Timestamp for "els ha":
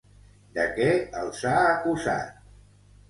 1.21-1.53